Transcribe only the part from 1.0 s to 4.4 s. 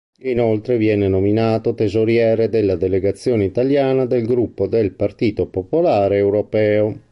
nominato tesoriere della delegazione italiana del